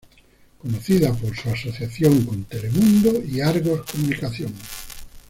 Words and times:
Conocida 0.57 1.13
por 1.13 1.35
su 1.37 1.47
asociación 1.51 2.25
con 2.25 2.43
Telemundo 2.45 3.21
y 3.23 3.39
Argos 3.39 3.85
Comunicación. 3.91 4.51